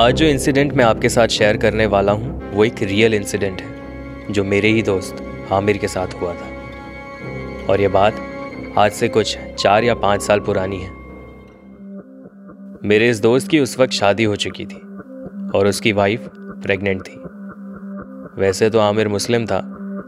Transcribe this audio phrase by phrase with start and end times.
[0.00, 4.32] आज जो इंसिडेंट मैं आपके साथ शेयर करने वाला हूँ, वो एक रियल इंसिडेंट है,
[4.32, 5.16] जो मेरे ही दोस्त
[5.52, 8.20] आमिर के साथ हुआ था। और ये बात
[8.78, 10.90] आज से कुछ चार या पाँच साल पुरानी है।
[12.88, 14.80] मेरे इस दोस्त की उस वक्त शादी हो चुकी थी,
[15.54, 17.20] और उसकी वाइफ प्रेग्नेंट थी।
[18.40, 19.62] वैसे तो आमिर मुस्लिम था,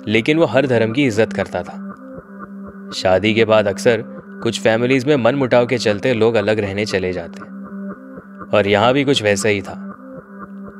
[0.08, 4.04] लेकिन वो हर धर्म की इज़्ज़त करता था। शादी के बाद अक्सर
[4.42, 7.50] कुछ फैमिलीज़ में मन मुटाव के चलते लोग अलग रहने चले जाते।
[8.56, 9.91] और यहाँ भी कुछ वैसा ही था।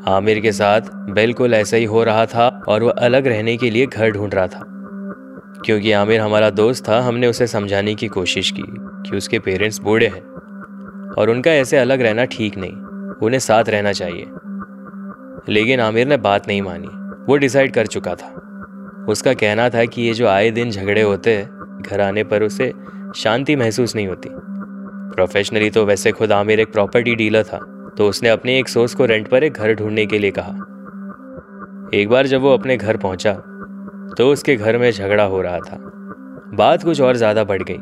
[0.09, 3.87] आमिर के साथ बिल्कुल ऐसा ही हो रहा था और वह अलग रहने के लिए
[3.87, 4.65] घर ढूंढ रहा था।
[5.65, 10.07] क्योंकि आमिर हमारा दोस्त था, हमने उसे समझाने की कोशिश की कि उसके पेरेंट्स बूढ़े
[10.07, 10.23] हैं
[11.19, 12.73] और उनका ऐसे अलग रहना ठीक नहीं,
[13.27, 14.27] उन्हें साथ रहना चाहिए।
[15.49, 16.89] लेकिन आमिर ने बात नहीं मानी,
[17.29, 18.35] वो डिसाइड कर चुका था।
[19.09, 21.49] उसका कहना था कि ये जो आए दिन झगड़े होते,
[21.91, 22.73] घर आने पर उसे
[23.17, 24.29] शांति महसूस नहीं होती।
[25.15, 29.07] प्रोफेशनली तो वैसे खुद आमिर एक प्रॉपर्टी डीलर था। तो उसने अपने एक सोर्स को
[29.07, 30.53] रेंट पर एक घर ढूँढने के लिए कहा।
[31.95, 33.33] एक बार जब वो अपने घर पहुँचा
[34.19, 35.77] तो उसके घर में झगड़ा हो रहा था।
[36.55, 37.79] बात कुछ और ज़्यादा बढ़ गई।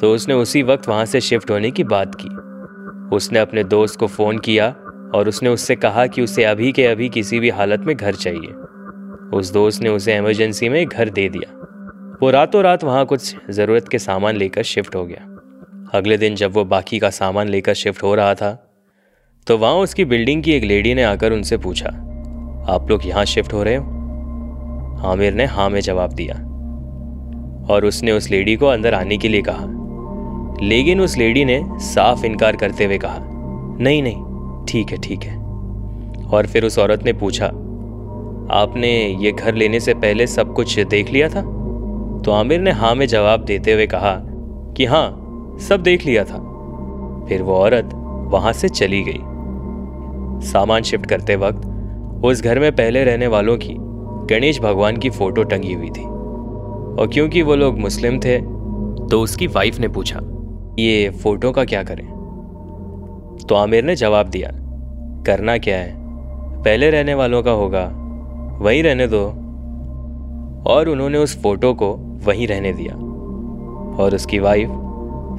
[0.00, 2.28] तो उसने उसी वक्त वहाँ से शिफ्ट होने की बात की।
[3.16, 4.68] उसने अपने दोस्त को फ़ोन किया
[5.14, 8.52] और उसने उससे कहा कि उसे अभी के अभी किसी भी हालत में घर चाहिए।
[9.38, 11.52] उस दोस्त ने उसे इमरजेंसी में घर दे दिया।
[12.22, 15.24] वो रातों रात वहाँ कुछ ज़रूरत के सामान लेकर शिफ्ट हो गया।
[15.98, 18.56] अगले दिन जब वो बाकी का सामान लेकर शिफ्ट हो रहा था
[19.48, 21.88] तो वहाँ उसकी बिल्डिंग की एक लेडी ने आकर उनसे पूछा,
[22.68, 23.84] आप लोग यहाँ शिफ्ट हो रहे हो?
[25.06, 26.34] आमिर ने हाँ में जवाब दिया।
[27.72, 29.64] और उसने उस लेडी को अंदर आने के लिए कहा।
[30.62, 33.18] लेकिन उस लेडी ने साफ़ इनकार करते हुए कहा,
[33.80, 35.36] नहीं नहीं, ठीक है ठीक है।
[36.24, 37.46] और फिर उस औरत ने पूछा,
[38.54, 41.42] आपने ये घर लेने से पहले सब कुछ देख लिया था?
[42.22, 44.14] तो आमिर ने हाँ में जवाब देते हुए कहा
[44.76, 46.44] कि हाँ सब देख लिया था।
[47.28, 47.90] फिर वो औरत
[48.28, 49.20] वहाँ से चली गई।
[50.42, 51.66] सामान शिफ्ट करते वक्त,
[52.24, 53.74] उस घर में पहले रहने वालों की
[54.30, 58.38] गणेश भगवान की फ़ोटो टंगी हुई थी। और क्योंकि वो लोग मुस्लिम थे
[59.08, 60.20] तो उसकी वाइफ ने पूछा,
[60.78, 62.06] ये फ़ोटो का क्या करें?
[63.48, 64.50] तो आमिर ने जवाब दिया,
[65.26, 65.94] करना क्या है?
[66.62, 67.84] पहले रहने वालों का होगा,
[68.60, 69.24] वहीं रहने दो।
[70.66, 71.94] और उन्होंने उस फ़ोटो को
[72.24, 72.94] वहीं रहने दिया।
[74.02, 74.68] और उसकी वाइफ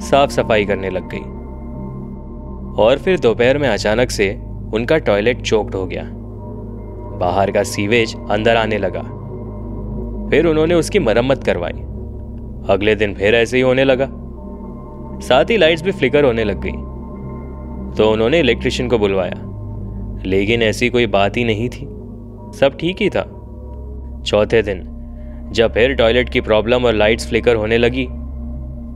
[0.02, 1.24] साफ़ सफ़ाई करने लग गई।
[2.82, 4.28] और फिर दोपहर में अचानक से
[4.74, 6.02] उनका टॉयलेट चोक्ड हो गया।
[7.20, 9.02] बाहर का सीवेज अंदर आने लगा।
[10.30, 11.72] फिर उन्होंने उसकी मरम्मत करवाई।
[12.68, 14.08] अगले दिन फिर ऐसे ही होने लगा।
[15.20, 16.72] साथ ही लाइट्स भी फ्लिकर होने लग गई।
[17.96, 19.46] तो उन्होंने इलेक्ट्रिशियन को बुलवाया।
[20.26, 21.86] लेकिन ऐसी कोई बात ही नहीं थी।
[22.58, 23.22] सब ठीक ही था।
[24.26, 24.82] चौथे दिन,
[25.52, 28.06] जब फिर टॉयलेट की प्रॉब्लम और लाइट्स फ्लिकर होने लगी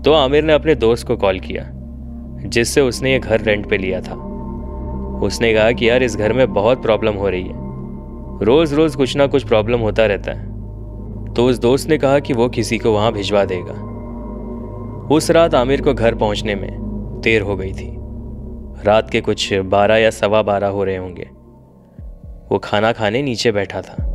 [0.05, 1.69] तो आमिर ने अपने दोस्त को कॉल किया,
[2.47, 4.15] जिससे उसने ये घर रेंट पे लिया था।
[5.23, 7.65] उसने कहा कि यार इस घर में बहुत प्रॉब्लम हो रही है।
[8.45, 10.55] रोज रोज कुछ ना कुछ प्रॉब्लम होता रहता है।
[11.35, 13.95] तो उस दोस्त ने कहा कि वो किसी को वहाँ भिजवा देगा।
[15.15, 16.71] उस रात आमिर को घर पहुँचने में
[17.25, 17.95] देर हो गई थी।
[18.85, 21.29] रात के कुछ बारह या सवा बारह हो रहे होंगे।
[22.53, 24.11] वो खाना खाने नीचे बैठा था।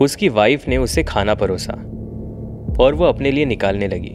[0.00, 1.72] उसकी वाइफ ने उसे खाना परोसा
[2.80, 4.12] और वो अपने लिए निकालने लगी।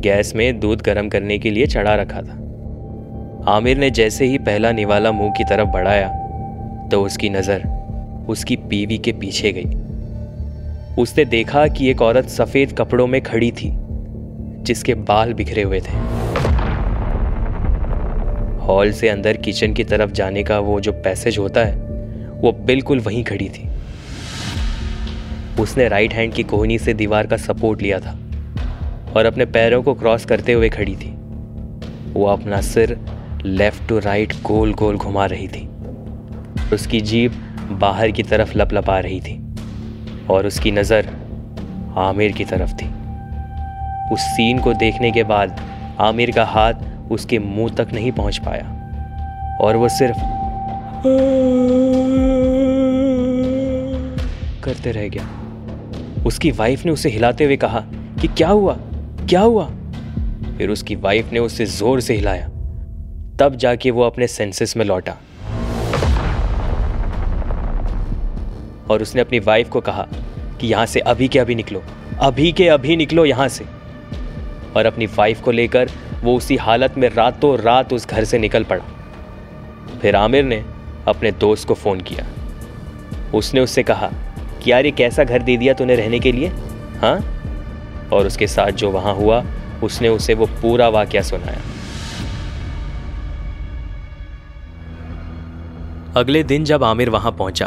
[0.00, 2.39] गैस में दूध गर्म करने के लिए चढ़ा रखा था।
[3.48, 6.08] आमिर ने जैसे ही पहला निवाला मुँह की तरफ़ बढ़ाया
[6.88, 7.62] तो उसकी नज़र
[8.28, 13.70] उसकी बीवी के पीछे गई। उसने देखा कि एक औरत सफ़ेद कपड़ों में खड़ी थी,
[14.64, 15.92] जिसके बाल बिखरे हुए थे।
[18.62, 21.76] हॉल से अंदर किचन की तरफ़ जाने का वो जो पैसेज होता है,
[22.40, 23.68] वो बिल्कुल वहीं खड़ी थी।
[25.60, 28.18] उसने राइट हैंड की कोहनी से दीवार का सपोर्ट लिया था
[29.16, 31.14] और अपने पैरों को क्रॉस करते हुए खड़ी थी।
[32.12, 32.98] वो अपना सिर
[33.44, 35.68] लेफ़्ट टू राइट गोल गोल घुमा रही थी।
[36.74, 37.32] उसकी जीप
[37.80, 39.38] बाहर की तरफ़ लपलपा रही थी
[40.30, 41.08] और उसकी नज़र
[41.98, 42.86] आमिर की तरफ़ थी।
[44.14, 45.60] उस सीन को देखने के बाद
[46.00, 50.18] आमिर का हाथ उसके मुँह तक नहीं पहुँच पाया और वो सिर्फ़
[54.64, 55.28] करते रह गया।
[56.26, 57.80] उसकी वाइफ ने उसे हिलाते हुए कहा
[58.20, 58.76] कि क्या हुआ?
[59.28, 59.64] क्या हुआ?
[60.58, 62.49] फिर उसकी वाइफ ने उसे ज़ोर से हिलाया।
[63.40, 65.12] तब जाके वो अपने सेंसेस में लौटा।
[68.90, 70.06] और उसने अपनी वाइफ को कहा
[70.60, 71.82] कि यहाँ से अभी के अभी निकलो।
[72.20, 73.64] अभी के अभी निकलो यहाँ से।
[74.76, 75.90] और अपनी वाइफ को लेकर
[76.22, 78.84] वो उसी हालत में रातों रात उस घर से निकल पड़ा।
[80.02, 80.64] फिर आमिर ने
[81.08, 82.26] अपने दोस्त को फ़ोन किया।
[83.34, 84.10] उसने उससे कहा
[84.64, 86.48] कि यार ये कैसा घर दे दिया तूने रहने के लिए?
[87.00, 87.20] हाँ?
[88.12, 89.44] और उसके साथ जो वहाँ हुआ,
[89.82, 91.79] उसने उसे वो पूरा वाक्य सुनाया।
[96.16, 97.66] अगले दिन जब आमिर वहाँ पहुँचा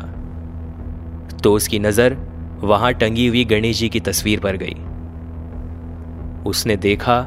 [1.44, 2.16] तो उसकी नज़र
[2.62, 4.75] वहाँ टंगी हुई गणेश जी की तस्वीर पर गई।
[6.50, 7.19] उसने देखा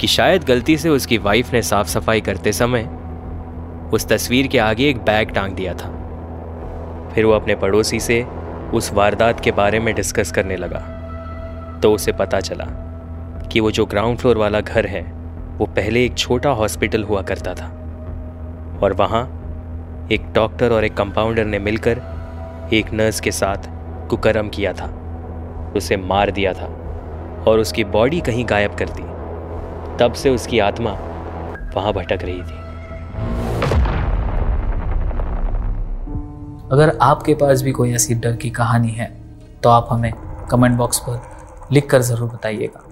[0.00, 2.88] कि शायद गलती से उसकी वाइफ ने साफ़ सफ़ाई करते समय
[3.92, 5.90] उस तस्वीर के आगे एक बैग टांग दिया था।
[7.14, 8.22] फिर वो अपने पड़ोसी से
[8.74, 10.80] उस वारदात के बारे में डिस्कस करने लगा।
[11.82, 12.64] तो उसे पता चला
[13.52, 15.02] कि वो जो ग्राउंड फ्लोर वाला घर है,
[15.58, 17.74] वो पहले एक छोटा हॉस्पिटल हुआ करता था।
[18.82, 19.37] और वहाँ
[20.12, 21.98] एक डॉक्टर और एक कंपाउंडर ने मिलकर
[22.72, 23.68] एक नर्स के साथ
[24.10, 24.86] कुकर्म किया था।
[25.76, 26.66] उसे मार दिया था
[27.48, 29.02] और उसकी बॉडी कहीं गायब कर दी।
[29.98, 30.92] तब से उसकी आत्मा
[31.74, 32.56] वहाँ भटक रही थी।
[36.72, 39.12] अगर आपके पास भी कोई ऐसी डर की कहानी है
[39.62, 40.12] तो आप हमें
[40.50, 41.20] कमेंट बॉक्स पर
[41.72, 42.87] लिख कर ज़रूर बताइएगा।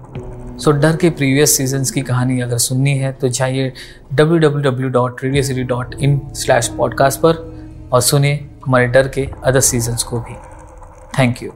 [0.63, 3.73] सो डर के प्रीवियस सीजन्स की कहानी अगर सुननी है तो जाइए
[4.13, 10.35] www.radiocity.in स्लैश पॉडकास्ट पर और सुने हमारे डर के अदर सीजन्स को भी।
[11.19, 11.51] Thank you